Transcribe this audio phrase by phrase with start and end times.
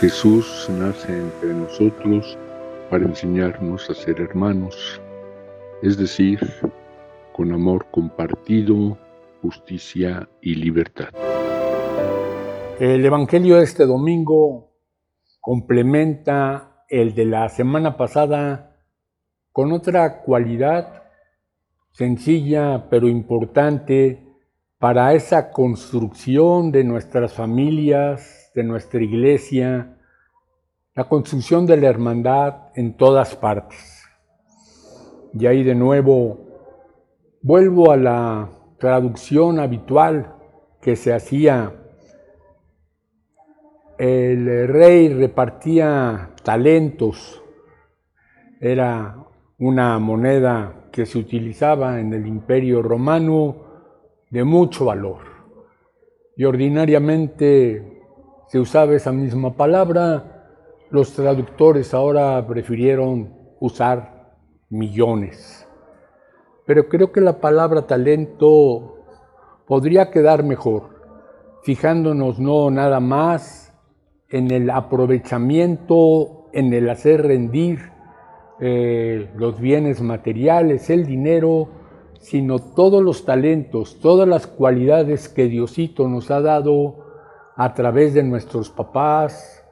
[0.00, 2.36] Jesús nace entre nosotros
[2.90, 5.00] para enseñarnos a ser hermanos,
[5.82, 6.38] es decir,
[7.32, 8.98] con amor compartido,
[9.40, 11.08] justicia y libertad.
[12.78, 14.74] El Evangelio de este domingo
[15.40, 18.76] complementa el de la semana pasada
[19.50, 21.04] con otra cualidad
[21.92, 24.26] sencilla pero importante
[24.78, 29.98] para esa construcción de nuestras familias, de nuestra iglesia,
[30.94, 34.02] la construcción de la hermandad en todas partes.
[35.34, 36.38] Y ahí de nuevo
[37.42, 40.34] vuelvo a la traducción habitual
[40.80, 41.74] que se hacía.
[43.98, 47.42] El rey repartía talentos,
[48.58, 49.22] era
[49.58, 53.56] una moneda que se utilizaba en el imperio romano
[54.30, 55.18] de mucho valor.
[56.38, 57.95] Y ordinariamente
[58.48, 60.36] se usaba esa misma palabra,
[60.90, 64.36] los traductores ahora prefirieron usar
[64.70, 65.68] millones.
[66.64, 68.96] Pero creo que la palabra talento
[69.66, 70.90] podría quedar mejor,
[71.62, 73.74] fijándonos no nada más
[74.28, 77.90] en el aprovechamiento, en el hacer rendir
[78.60, 81.68] eh, los bienes materiales, el dinero,
[82.20, 87.05] sino todos los talentos, todas las cualidades que Diosito nos ha dado
[87.56, 89.64] a través de nuestros papás,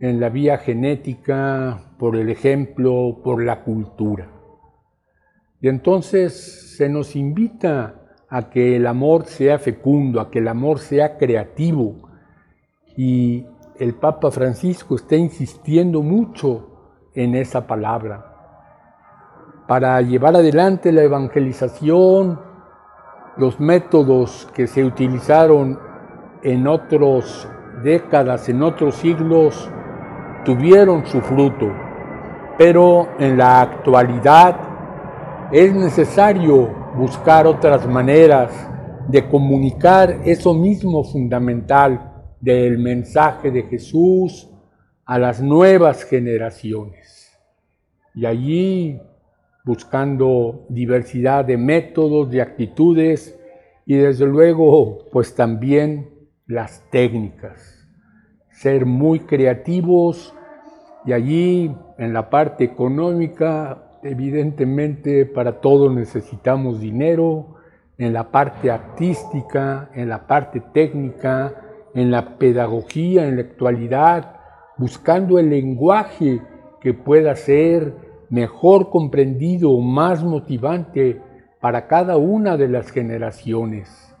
[0.00, 4.28] en la vía genética, por el ejemplo, por la cultura.
[5.60, 7.94] Y entonces se nos invita
[8.28, 12.08] a que el amor sea fecundo, a que el amor sea creativo.
[12.96, 13.46] Y
[13.78, 18.28] el Papa Francisco está insistiendo mucho en esa palabra
[19.68, 22.40] para llevar adelante la evangelización,
[23.36, 25.78] los métodos que se utilizaron
[26.42, 27.48] en otras
[27.82, 29.70] décadas, en otros siglos,
[30.44, 31.70] tuvieron su fruto.
[32.56, 34.56] Pero en la actualidad
[35.52, 38.50] es necesario buscar otras maneras
[39.06, 44.48] de comunicar eso mismo fundamental del mensaje de Jesús
[45.04, 47.32] a las nuevas generaciones.
[48.14, 49.00] Y allí
[49.64, 53.38] buscando diversidad de métodos, de actitudes
[53.86, 56.17] y desde luego pues también
[56.48, 57.86] las técnicas.
[58.50, 60.34] Ser muy creativos
[61.06, 67.54] y allí en la parte económica evidentemente para todo necesitamos dinero,
[67.98, 71.54] en la parte artística, en la parte técnica,
[71.94, 74.36] en la pedagogía, en la actualidad,
[74.76, 76.40] buscando el lenguaje
[76.80, 77.94] que pueda ser
[78.30, 81.20] mejor comprendido, más motivante
[81.60, 84.14] para cada una de las generaciones.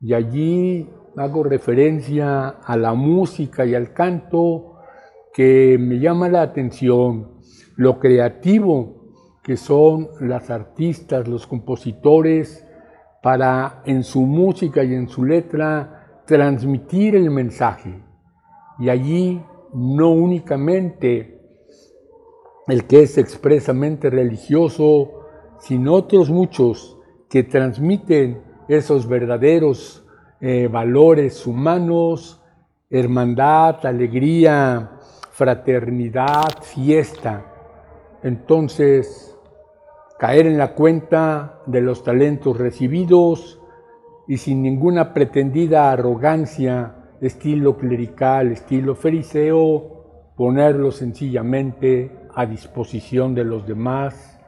[0.00, 4.76] Y allí hago referencia a la música y al canto
[5.32, 7.40] que me llama la atención,
[7.76, 8.96] lo creativo
[9.42, 12.66] que son las artistas, los compositores,
[13.22, 18.02] para en su música y en su letra transmitir el mensaje.
[18.78, 19.42] Y allí
[19.74, 21.40] no únicamente
[22.68, 25.26] el que es expresamente religioso,
[25.60, 30.05] sino otros muchos que transmiten esos verdaderos
[30.40, 32.42] eh, valores humanos,
[32.90, 34.90] hermandad, alegría,
[35.32, 37.44] fraternidad, fiesta.
[38.22, 39.36] Entonces,
[40.18, 43.60] caer en la cuenta de los talentos recibidos
[44.28, 53.66] y sin ninguna pretendida arrogancia, estilo clerical, estilo fariseo, ponerlo sencillamente a disposición de los
[53.66, 54.38] demás,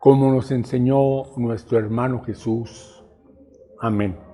[0.00, 3.04] como nos enseñó nuestro hermano Jesús.
[3.80, 4.27] Amén.